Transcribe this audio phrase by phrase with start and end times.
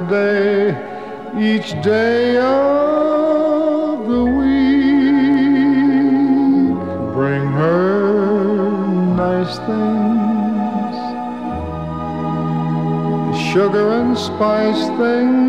[0.00, 0.70] Birthday
[1.38, 4.42] each day of the week.
[7.14, 8.78] Bring her
[9.16, 10.96] nice things,
[13.52, 15.41] sugar and spice things,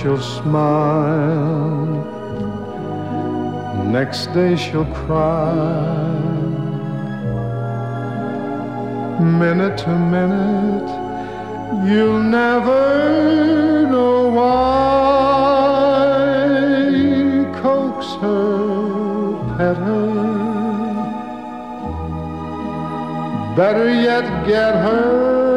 [0.00, 1.84] she'll smile,
[3.84, 5.92] next day she'll cry.
[9.20, 10.90] Minute to minute,
[11.86, 14.70] you'll never know why.
[17.60, 20.08] Coax her, pet her.
[23.54, 25.49] Better yet, get her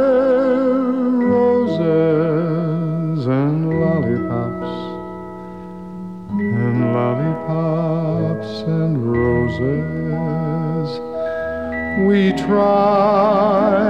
[12.00, 13.84] We try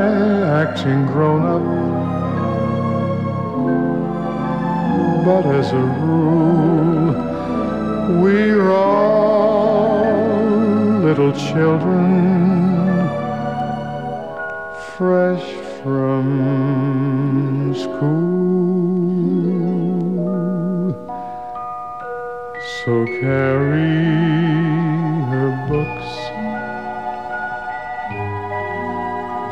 [0.62, 1.64] acting grown up,
[5.26, 7.14] but as a rule,
[8.22, 10.04] we're all
[11.00, 13.08] little children,
[14.98, 15.46] fresh
[15.82, 18.34] from school.
[22.84, 24.33] So carry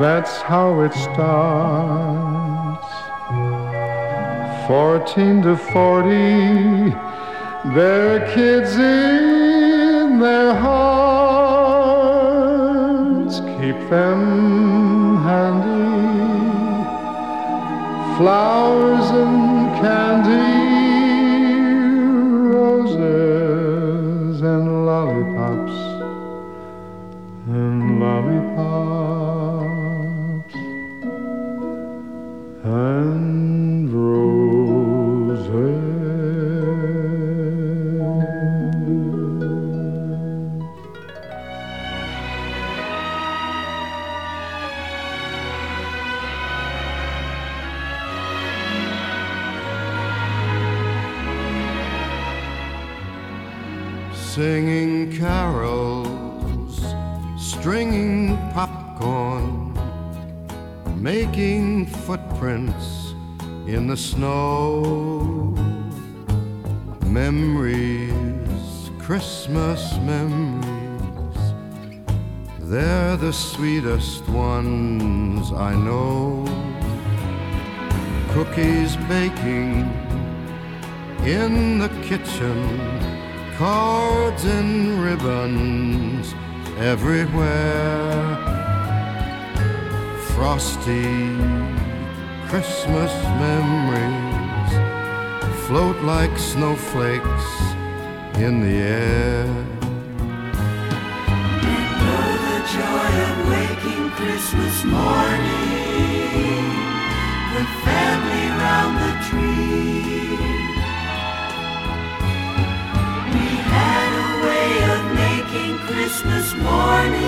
[0.02, 2.88] That's how it starts.
[4.68, 6.96] Fourteen to forty,
[7.76, 11.82] they're kids in their hearts.
[13.60, 15.92] Keep them handy.
[18.18, 20.61] Flowers and candy.
[54.82, 56.76] singing carols,
[57.38, 59.72] stringing popcorn,
[61.00, 63.14] making footprints
[63.68, 64.82] in the snow.
[67.06, 71.42] Memories, Christmas memories,
[72.62, 76.44] they're the sweetest ones I know.
[78.34, 79.74] Cookies baking
[81.24, 83.01] in the kitchen
[83.62, 86.34] cards and ribbons
[86.80, 88.36] everywhere.
[90.34, 91.38] Frosty
[92.50, 93.14] Christmas
[93.46, 94.72] memories
[95.68, 97.50] float like snowflakes
[98.46, 99.46] in the air.
[101.70, 106.66] And Know the joy of waking Christmas morning,
[107.54, 110.31] the family round the tree.
[115.52, 117.22] Christmas morning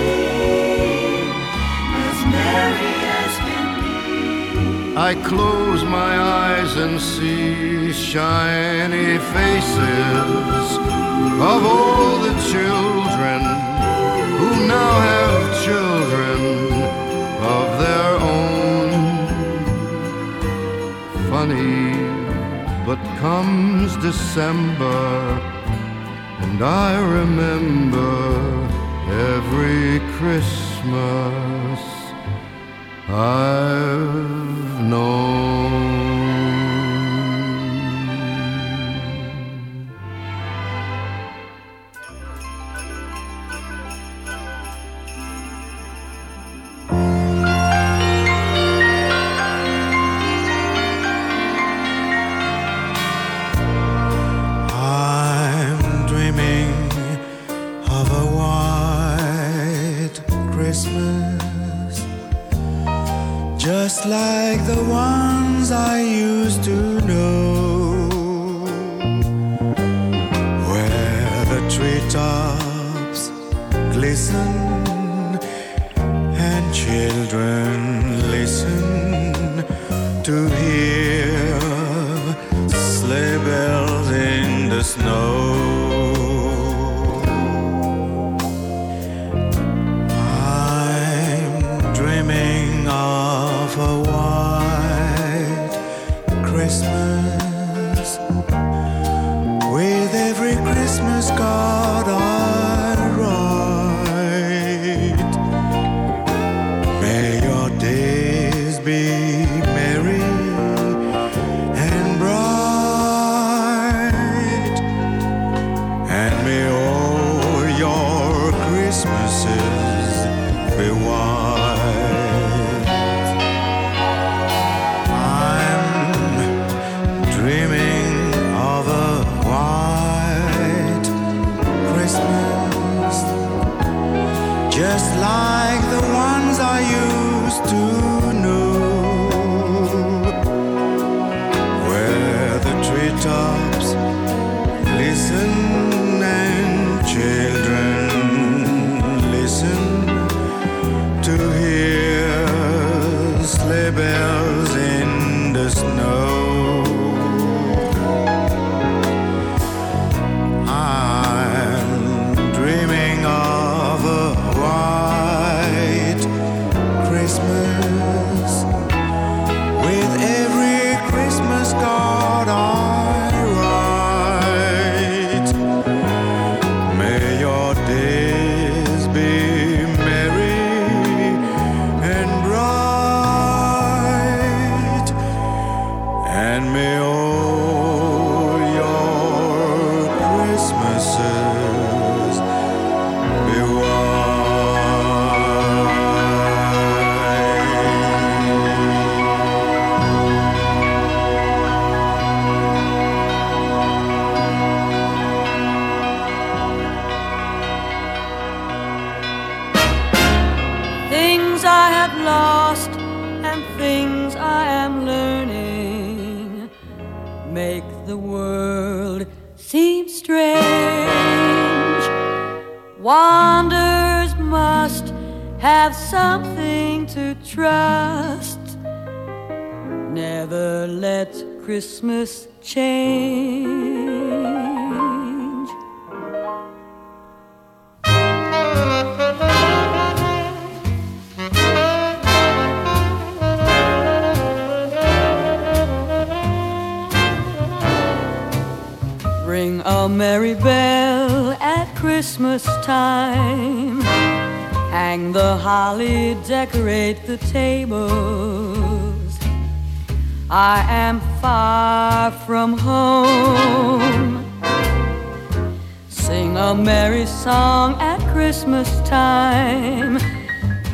[2.08, 4.96] as merry as can be.
[4.96, 10.68] I close my eyes and see shiny faces
[11.52, 13.40] of all the children
[14.38, 16.38] who now have children
[17.56, 18.92] of their own.
[21.28, 21.92] Funny,
[22.86, 25.53] but comes December
[26.54, 27.98] and I remember
[29.10, 31.80] every Christmas
[33.08, 35.93] I've known.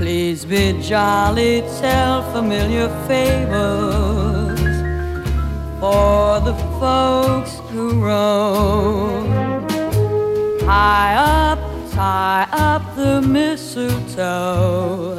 [0.00, 4.58] Please be jolly, tell familiar fables
[5.78, 9.28] for the folks who roam.
[10.62, 11.58] High up,
[11.90, 15.18] tie up the mistletoe,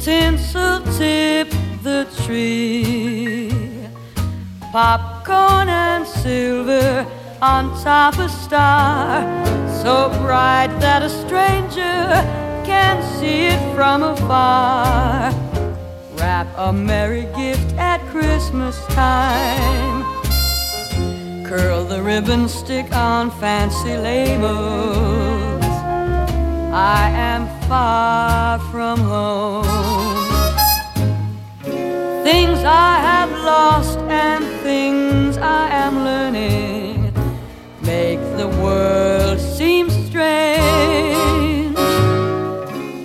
[0.00, 1.48] tinsel tip
[1.84, 3.52] the tree,
[4.72, 7.06] popcorn and silver
[7.40, 9.22] on top a star,
[9.80, 15.32] so bright that a stranger can see it from afar.
[16.14, 20.04] Wrap a merry gift at Christmas time.
[21.44, 25.64] Curl the ribbon, stick on fancy labels.
[26.72, 29.64] I am far from home.
[32.22, 37.12] Things I have lost and things I am learning
[37.82, 40.49] make the world seem strange.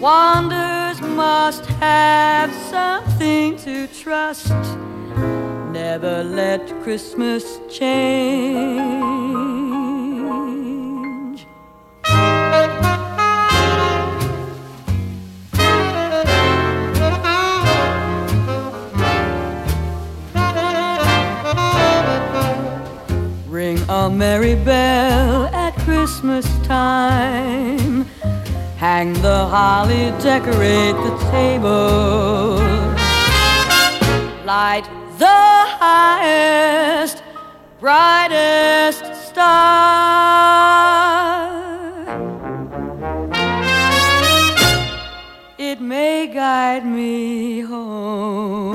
[0.06, 4.54] Wonders must have something to trust.
[5.72, 8.06] Never let Christmas change.
[23.48, 28.06] Ring a merry bell at Christmas time
[28.78, 32.58] Hang the holly, decorate the table.
[34.46, 34.84] Light
[35.18, 37.24] the highest,
[37.80, 39.56] brightest star.
[45.58, 48.75] It may guide me home.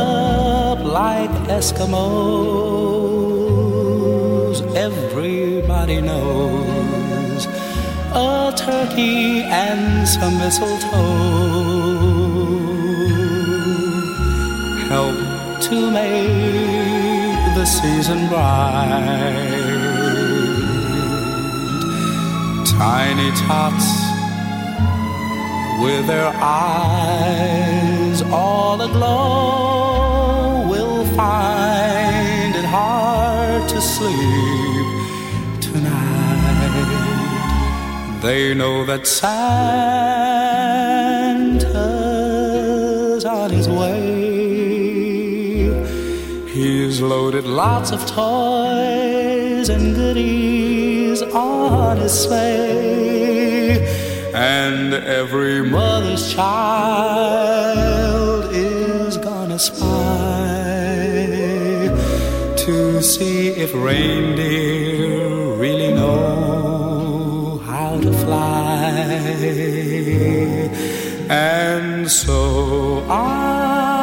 [1.61, 3.37] Eskimos.
[4.75, 7.45] Everybody knows
[8.25, 10.89] a turkey and some mistletoe
[14.89, 15.17] help
[15.67, 19.05] to make the season bright.
[22.65, 23.87] Tiny tots
[25.83, 29.90] with their eyes all aglow
[31.15, 36.21] find it hard to sleep tonight.
[38.21, 39.33] They know that Santa's
[43.25, 44.11] on his way.
[46.47, 53.81] He's loaded lots of toys and goodies on his sleigh.
[54.33, 60.60] And every mother's child is gonna spy
[62.65, 68.91] to see if reindeer really know how to fly.
[71.29, 73.99] And so I'm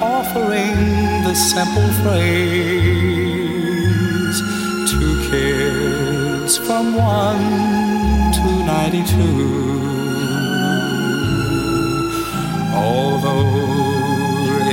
[0.00, 0.76] offering
[1.24, 2.38] the simple phrase
[4.92, 4.98] to
[5.30, 9.40] kids from one to ninety-two.
[12.74, 13.48] Although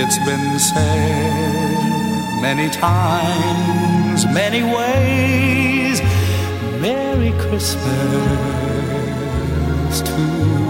[0.02, 1.69] it's been said
[2.42, 6.02] many times, many ways,
[6.80, 7.82] Merry Christmas
[10.02, 10.70] to you.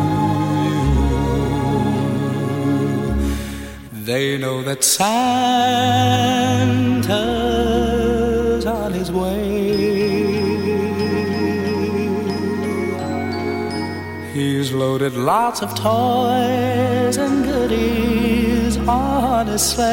[4.10, 5.06] They know that Santa's
[8.66, 10.10] on his way.
[14.34, 19.88] He's loaded lots of toys and goodies on his sleigh.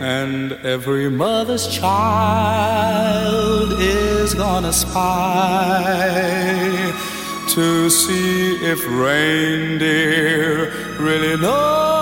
[0.00, 6.10] And every mother's child is gonna spy
[7.48, 11.99] to see if reindeer really know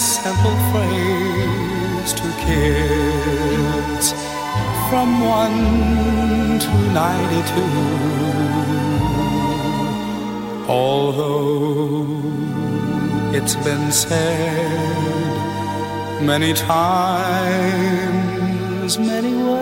[0.00, 4.14] simple phrase to kids
[4.88, 7.74] from one to ninety-two.
[10.66, 12.06] Although
[13.36, 14.62] it's been said
[16.22, 17.78] many times,
[18.98, 19.59] many ways.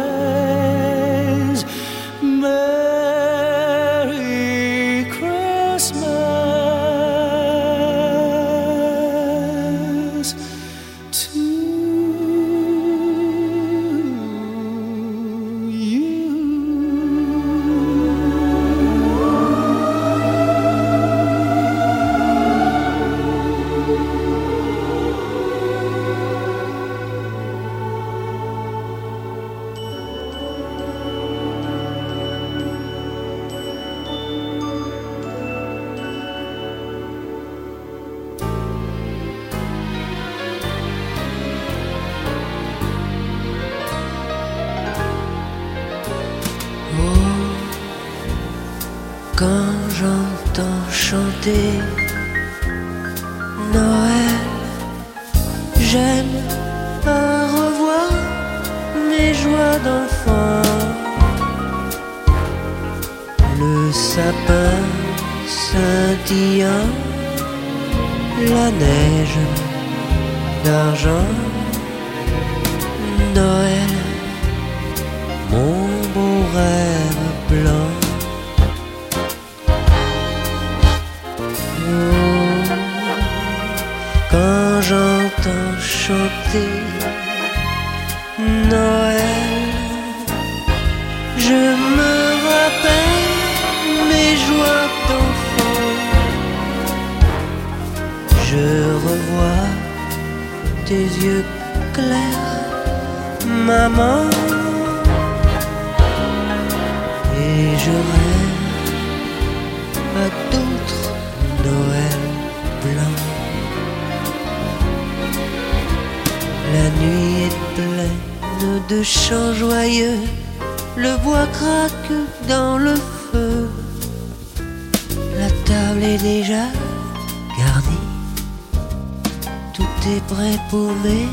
[130.28, 131.28] Prêt pour mes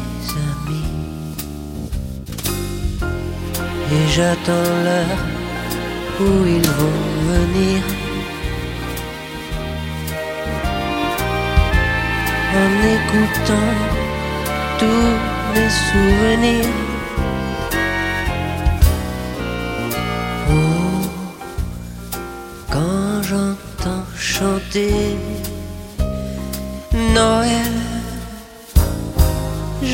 [0.51, 0.91] amis.
[3.91, 5.21] Et j'attends l'heure
[6.21, 7.01] où ils vont
[7.33, 7.81] venir.
[12.63, 13.73] En écoutant
[14.79, 15.11] tous
[15.53, 16.75] mes souvenirs.
[20.49, 21.01] Oh,
[22.71, 25.17] quand j'entends chanter
[27.13, 27.74] Noël,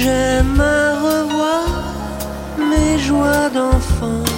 [0.02, 0.64] j'aime
[1.06, 1.68] revoir
[2.58, 4.31] mes joies d'enfant.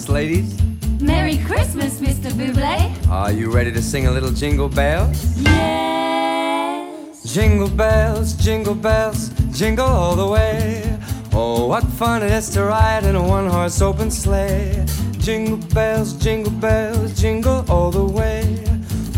[0.00, 1.02] Christmas, ladies.
[1.02, 2.30] Merry Christmas, Mr.
[2.32, 3.10] Bublé.
[3.10, 5.38] Are you ready to sing a little jingle bells?
[5.38, 7.22] Yes.
[7.34, 10.98] Jingle bells, jingle bells, jingle all the way.
[11.32, 14.86] Oh, what fun it is to ride in a one horse open sleigh.
[15.18, 18.39] Jingle bells, jingle bells, jingle all the way.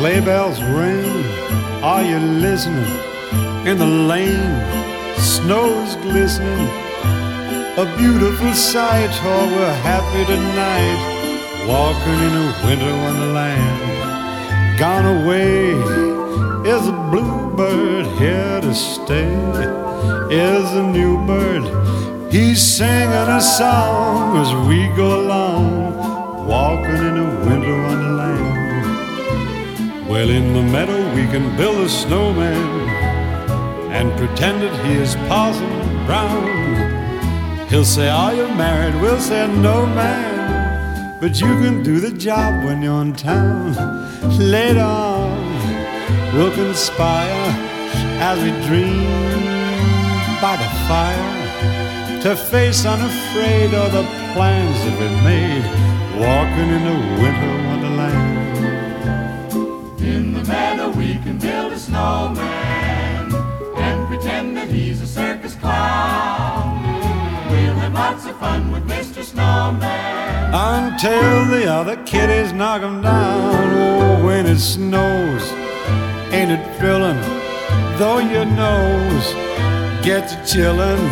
[0.00, 1.26] Sleigh bells ring,
[1.82, 2.90] are you listening?
[3.66, 4.64] In the lane,
[5.18, 6.70] snow's glistening.
[7.76, 11.00] A beautiful sight, oh, we're happy tonight,
[11.68, 14.78] walking in a winter wonderland.
[14.78, 15.68] Gone away
[16.64, 19.34] is a bluebird here to stay.
[20.30, 27.44] Is a new bird, he's singing a song as we go along, walking in a
[27.44, 28.29] winter wonderland.
[30.20, 32.90] Well, in the meadow we can build a snowman
[33.90, 35.70] and pretend that he is Parson
[36.04, 37.66] Brown.
[37.70, 39.00] He'll say, Are you married?
[39.00, 41.16] We'll say, No, man.
[41.22, 43.72] But you can do the job when you're in town.
[44.38, 47.46] Later on, we'll conspire
[48.20, 49.40] as we dream
[50.44, 54.04] by the fire to face unafraid all the
[54.34, 55.64] plans that we've made,
[56.20, 57.69] walking in the winter
[61.00, 63.34] we can build a snowman
[63.86, 66.82] and pretend that he's a circus clown.
[67.50, 69.22] We'll have lots of fun with Mr.
[69.24, 70.52] Snowman.
[70.52, 73.68] until the other kiddies knock him down.
[73.82, 75.44] Oh, when it snows,
[76.36, 77.20] ain't it thrilling?
[77.98, 79.26] Though your nose
[80.04, 81.04] gets chillin',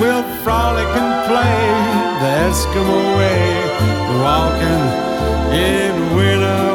[0.00, 1.60] we'll frolic and play
[2.22, 3.42] the Eskimo way,
[4.24, 4.84] walking
[5.66, 6.67] in winter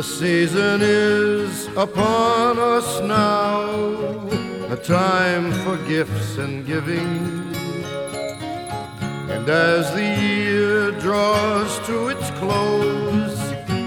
[0.00, 3.68] The season is upon us now,
[4.72, 7.52] a time for gifts and giving.
[9.28, 13.38] And as the year draws to its close,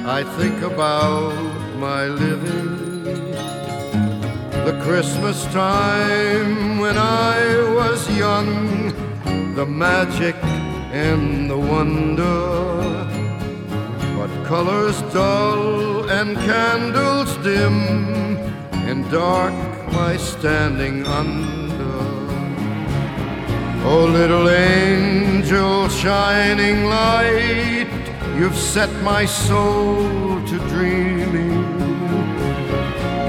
[0.05, 1.33] I think about
[1.77, 3.31] my living.
[4.67, 7.39] The Christmas time when I
[7.73, 8.93] was young,
[9.55, 10.35] the magic
[10.93, 13.12] and the wonder.
[14.53, 17.75] Colors dull and candles dim,
[18.87, 19.51] in dark
[19.91, 21.97] my standing under.
[23.83, 27.89] Oh, little angel, shining light,
[28.37, 31.63] you've set my soul to dreaming.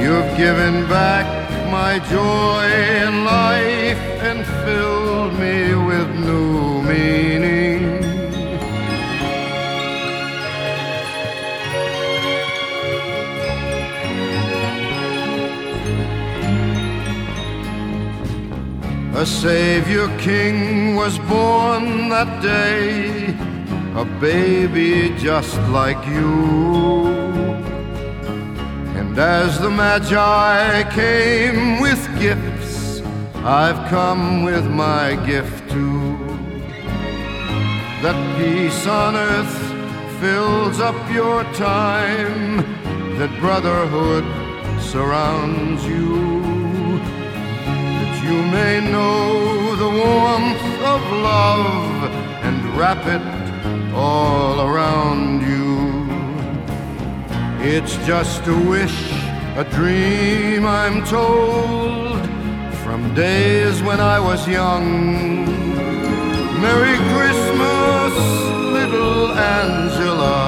[0.05, 1.27] You've given back
[1.71, 2.67] my joy
[3.01, 5.04] in life and filled
[19.25, 23.35] A Savior King was born that day,
[23.97, 27.07] a baby just like you.
[28.99, 33.01] And as the Magi came with gifts,
[33.37, 36.19] I've come with my gift too.
[38.03, 39.57] That peace on earth
[40.21, 42.59] fills up your time,
[43.17, 44.27] that brotherhood
[44.83, 46.54] surrounds you
[48.35, 52.11] you may know the warmth of love
[52.47, 53.25] and wrap it
[53.95, 55.75] all around you.
[57.73, 58.99] It's just a wish,
[59.63, 62.19] a dream, I'm told,
[62.83, 64.87] from days when I was young.
[66.65, 68.15] Merry Christmas,
[68.79, 70.43] little Angela.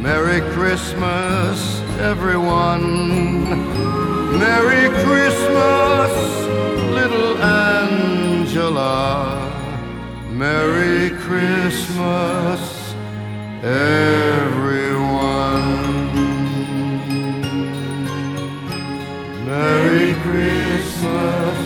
[0.00, 1.58] Merry Christmas,
[2.12, 2.84] everyone.
[4.38, 6.43] Merry Christmas.
[10.34, 12.92] Merry Christmas,
[13.62, 14.54] everyone.
[19.46, 21.63] Merry Christmas.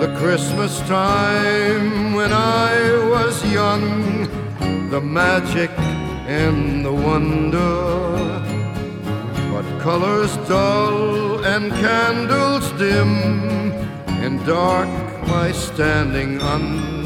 [0.00, 2.72] The Christmas time when I
[3.10, 4.28] was young,
[4.90, 5.70] the magic
[6.28, 8.16] and the wonder.
[9.52, 13.72] But colors dull and candles dim,
[14.24, 14.88] and dark
[15.28, 16.96] my standing under.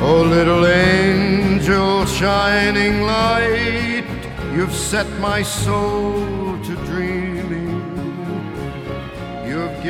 [0.00, 4.06] Oh, little angel, shining light,
[4.54, 6.17] you've set my soul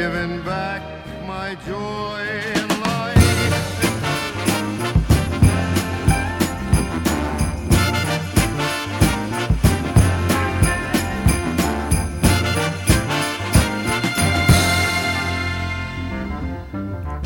[0.01, 0.81] giving back
[1.27, 2.23] my joy
[2.55, 3.17] in life.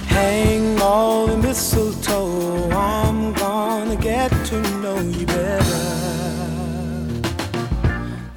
[0.06, 5.82] Hang all the mistletoe, I'm gonna get to know you better.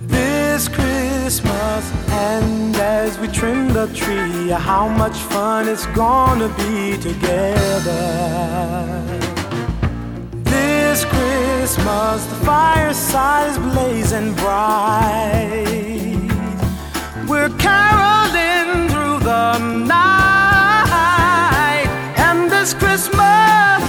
[0.02, 7.92] This Christmas, and as we trim the tree, how much fun it's gonna be together.
[10.44, 15.66] This Christmas, the fireside is blazing bright.
[17.28, 19.58] We're caroling through the
[19.88, 23.82] night, and this Christmas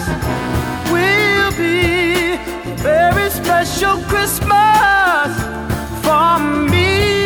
[0.90, 2.38] will be
[2.72, 5.30] a very special Christmas
[6.04, 6.38] for
[6.70, 7.25] me.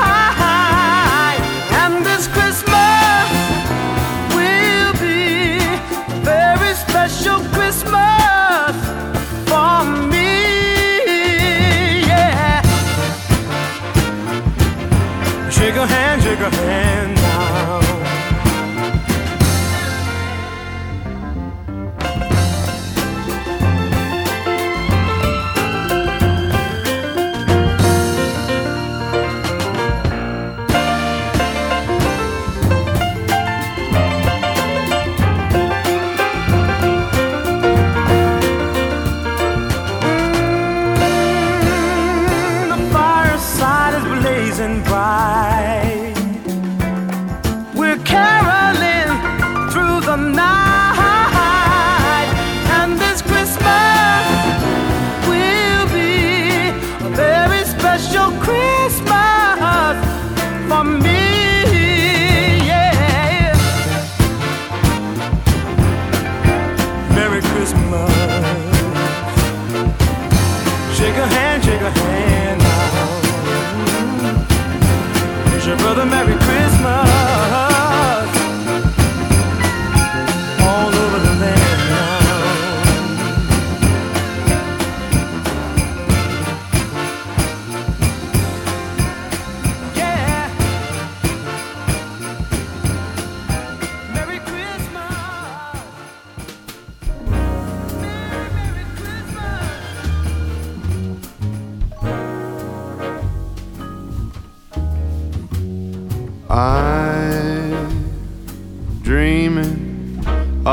[7.21, 8.75] special Christmas
[9.47, 10.41] for me.
[12.07, 12.61] Yeah.
[15.51, 17.20] Shake a hand, shake a hand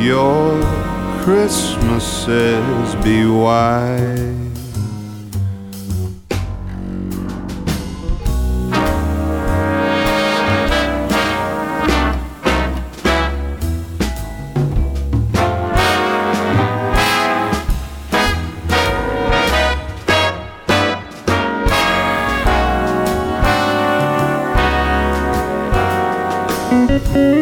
[0.00, 0.62] your
[1.22, 4.40] Christmases be white.
[27.12, 27.39] Oh,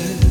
[0.00, 0.29] good.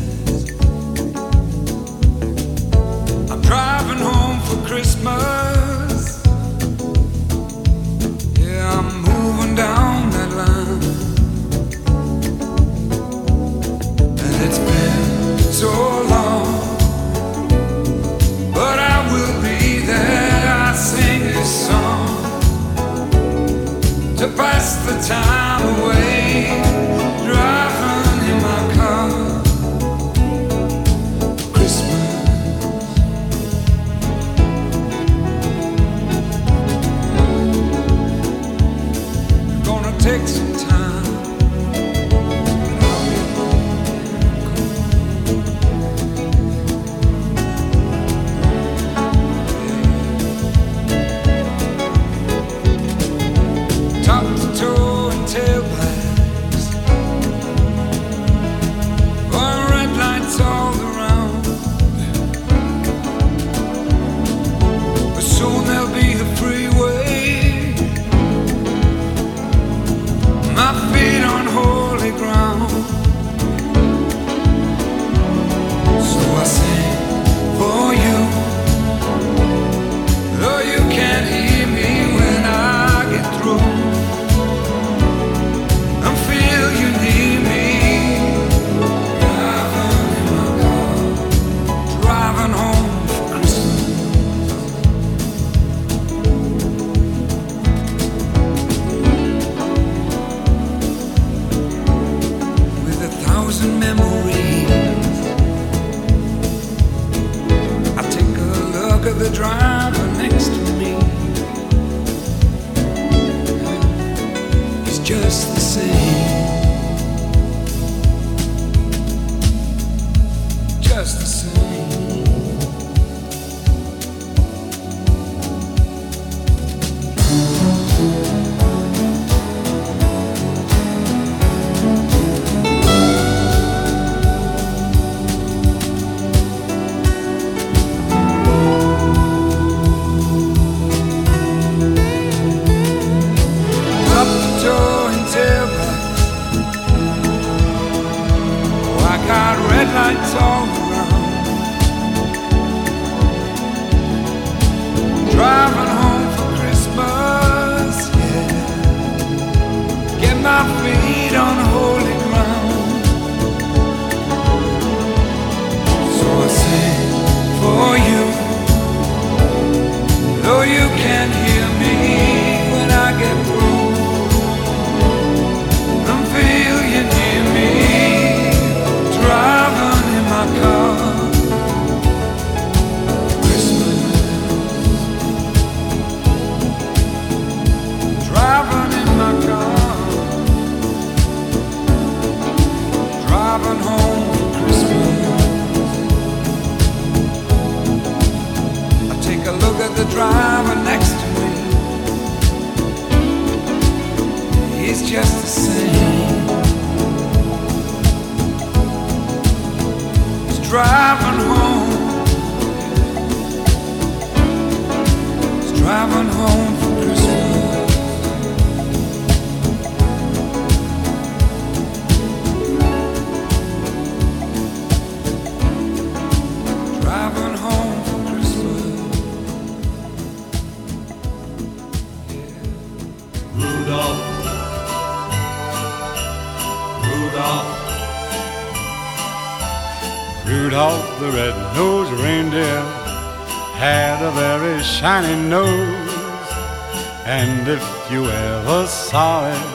[247.30, 249.66] And if you ever saw it,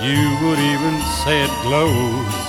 [0.00, 0.94] you would even
[1.24, 2.42] say it glows.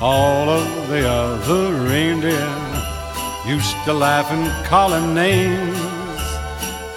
[0.00, 2.50] All of the other reindeer
[3.46, 5.78] used to laugh and call him names.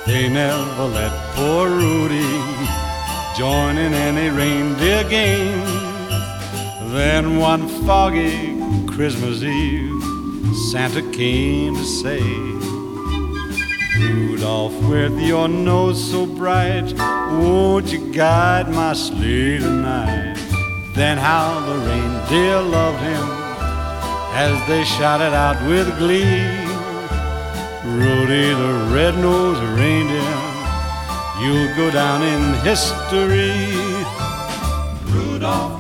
[0.08, 2.34] They never let poor Rudy
[3.38, 5.72] join in any reindeer games.
[6.94, 8.58] Then one foggy
[8.88, 10.04] Christmas Eve,
[10.72, 12.57] Santa came to say,
[14.00, 16.94] Rudolph, with your nose so bright,
[17.42, 20.38] won't you guide my sleigh tonight?
[20.94, 23.26] Then how the reindeer loved him
[24.34, 26.46] as they shouted out with glee.
[27.86, 30.38] Rudy the red-nosed reindeer,
[31.42, 33.54] you'll go down in history.
[35.12, 35.77] Rudolph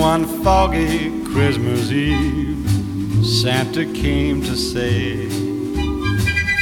[0.00, 5.28] One foggy Christmas Eve, Santa came to say,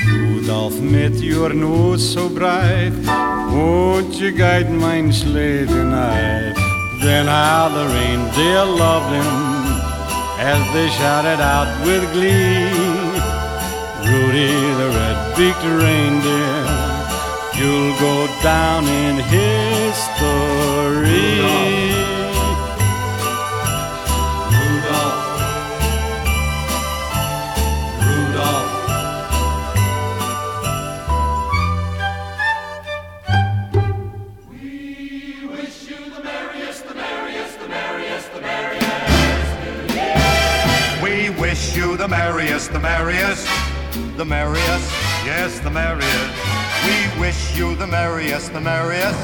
[0.07, 2.93] Rudolph, met your nose so bright,
[3.53, 6.55] won't you guide my sleigh tonight?
[7.03, 9.27] Then how the reindeer loved him
[10.39, 12.71] as they shouted out with glee.
[14.09, 16.67] Rudy the red-beaked reindeer,
[17.59, 20.73] you'll go down in history.
[42.83, 44.91] Merriest, the merriest, the merriest,
[45.25, 46.35] yes, the merriest.
[46.85, 49.19] We wish you the merriest, the merriest,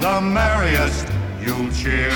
[0.00, 1.08] the merriest.
[1.40, 2.12] You'll cheer.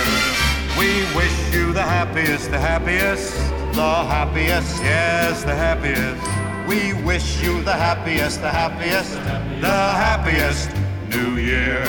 [0.78, 3.34] We wish you the happiest, the happiest,
[3.74, 6.20] the happiest, yes, the happiest.
[6.68, 9.14] We wish you the happiest, the happiest,
[9.61, 10.70] the happiest
[11.09, 11.82] New Year.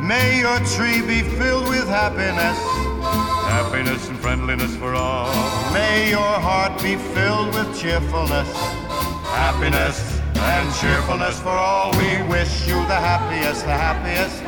[0.00, 2.58] May your tree be filled with happiness,
[3.52, 5.28] happiness and friendliness for all.
[5.74, 8.50] May your heart be filled with cheerfulness,
[9.28, 9.98] happiness
[10.36, 11.90] and cheerfulness for all.
[11.92, 14.40] We wish you the happiest, the happiest,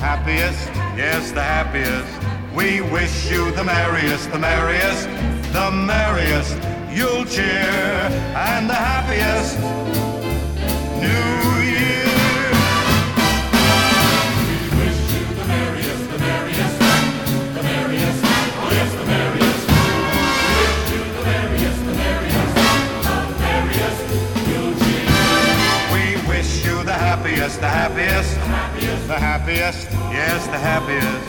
[0.00, 0.66] happiest,
[0.98, 2.10] yes, the happiest.
[2.52, 5.04] We wish you the merriest, the merriest,
[5.52, 6.56] the merriest.
[6.90, 7.70] You'll cheer
[8.50, 9.56] and the happiest
[11.00, 11.55] New
[27.64, 31.24] happiest, the happiest, the happiest, yes, the happiest.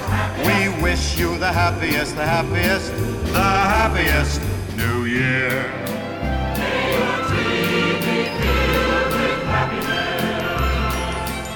[0.46, 2.92] We wish you the happiest, the happiest,
[3.32, 4.42] the happiest
[4.76, 5.72] New Year.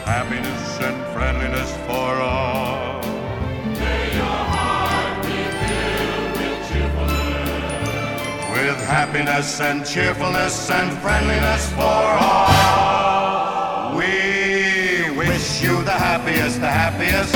[0.05, 3.01] Happiness and friendliness for all.
[3.65, 8.51] May your heart be filled with cheerfulness.
[8.51, 12.90] With happiness and cheerfulness and friendliness for all.
[15.61, 17.33] You the happiest, the happiest,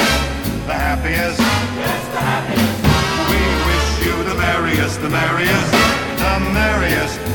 [0.65, 1.39] the happiest.
[1.39, 2.81] Yes, the happiest.
[3.29, 5.71] We wish you the merriest, the merriest,
[6.17, 7.34] the merriest.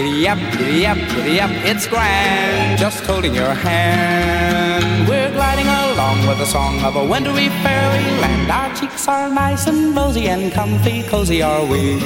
[0.00, 2.78] Giddy up, giddy up, giddy up, it's grand.
[2.78, 5.06] Just holding your hand.
[5.06, 8.50] We're gliding along with the song of a wintry fairyland.
[8.50, 11.96] Our cheeks are nice and rosy and comfy, cozy are we.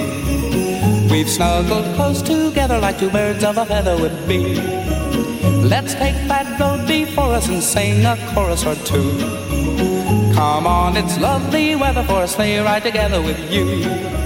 [1.09, 4.57] We've snuggled close together like two birds of a feather would be.
[5.63, 9.09] Let's take that road before us and sing a chorus or two.
[10.35, 14.24] Come on, it's lovely weather for a sleigh ride together with you.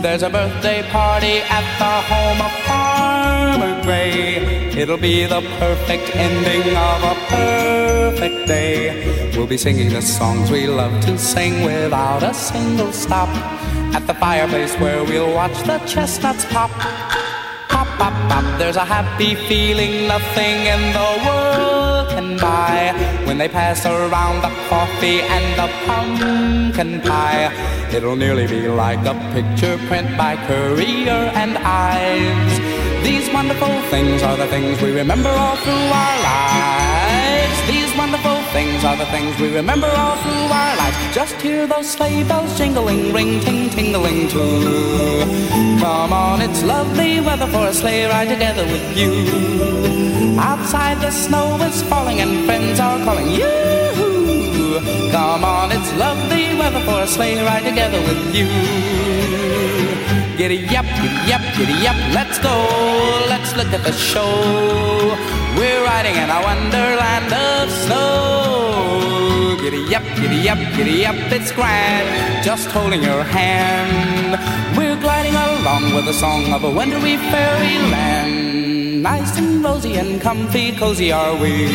[0.00, 4.36] There's a birthday party at the home of Farmer Gray.
[4.78, 9.32] It'll be the perfect ending of a perfect day.
[9.36, 13.28] We'll be singing the songs we love to sing without a single stop.
[13.92, 16.70] At the fireplace where we'll watch the chestnuts pop.
[17.68, 18.58] Pop, pop, pop.
[18.58, 21.77] There's a happy feeling nothing in the world
[22.18, 22.92] can buy.
[23.26, 27.46] When they pass around the coffee and the pumpkin pie,
[27.94, 32.54] it'll nearly be like a picture print by Currier and Ives.
[33.06, 37.56] These wonderful things are the things we remember all through our lives.
[37.72, 40.96] These wonderful things are the things we remember all through our lives.
[41.14, 45.22] Just hear those sleigh bells jingling, ring, ting, tingling too.
[45.84, 49.97] Come on, it's lovely weather for a sleigh ride together with you.
[50.38, 53.50] Outside the snow is falling and friends are calling you.
[55.10, 58.46] Come on, it's lovely weather for a sleigh ride together with you.
[60.38, 62.54] Giddy up, giddy up, giddy up, let's go.
[63.28, 64.30] Let's look at the show.
[65.58, 69.58] We're riding in a wonderland of snow.
[69.60, 72.44] Giddy up, giddy up, giddy up, it's grand.
[72.44, 74.38] Just holding your hand.
[74.78, 78.47] We're gliding along with the song of a wintry fairyland.
[79.02, 81.68] Nice and rosy and comfy, cozy are we.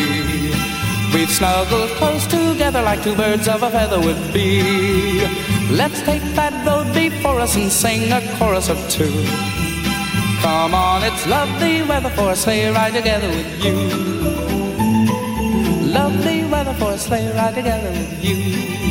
[1.14, 5.26] We've snuggled close together like two birds of a feather would be.
[5.70, 9.24] Let's take that road before us and sing a chorus of two.
[10.42, 13.74] Come on, it's lovely weather for a sleigh ride together with you.
[15.98, 18.83] Lovely weather for a sleigh ride together with you.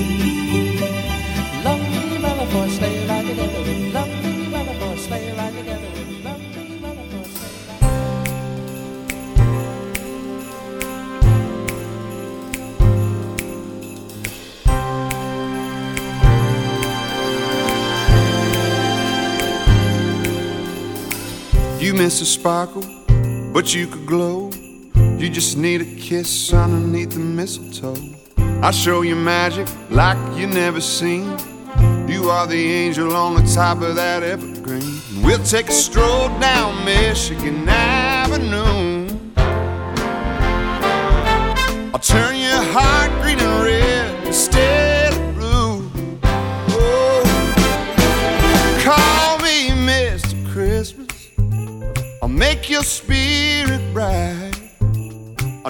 [22.04, 22.84] Miss a sparkle,
[23.54, 24.50] but you could glow.
[25.18, 27.96] You just need a kiss underneath the mistletoe.
[28.62, 31.38] I'll show you magic like you never seen.
[32.10, 35.00] You are the angel on the top of that evergreen.
[35.24, 38.03] We'll take a stroll down Michigan Avenue.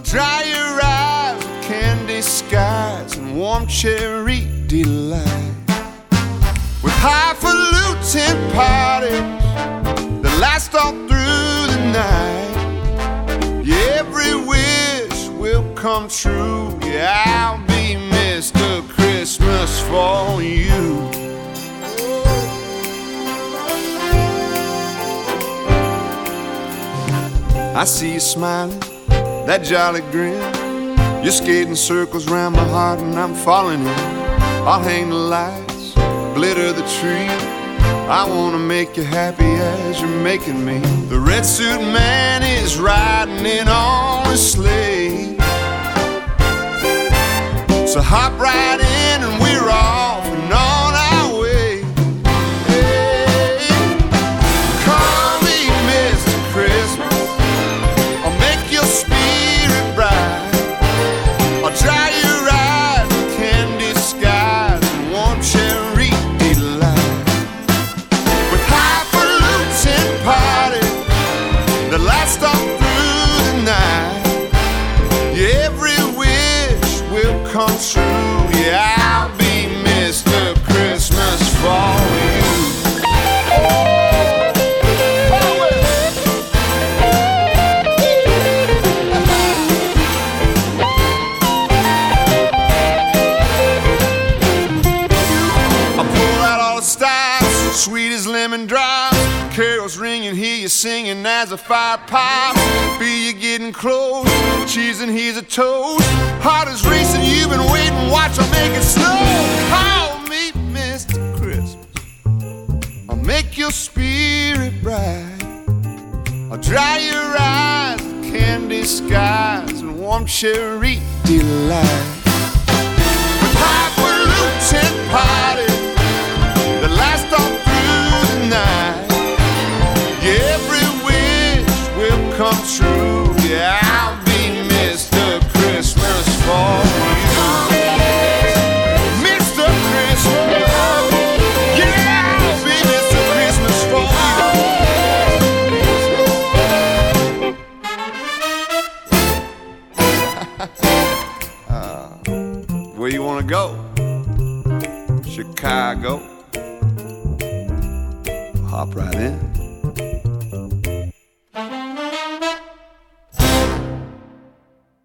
[0.03, 5.53] Dry your eyes with candy skies and warm cherry delight.
[6.83, 9.21] With highfalutin parties
[10.21, 13.65] that last all through the night.
[13.65, 16.77] Yeah, every wish will come true.
[16.81, 18.87] Yeah, I'll be Mr.
[18.89, 21.09] Christmas for you.
[27.75, 28.79] I see you smiling,
[29.45, 30.41] that jolly grin.
[31.23, 33.87] You're skating circles round my heart and I'm falling in.
[34.67, 35.93] I'll hang the lights,
[36.35, 37.27] glitter the tree.
[38.09, 40.79] I wanna make you happy as you're making me.
[41.07, 45.37] The red suit man is riding in on his sleigh.
[47.87, 48.92] So hop right in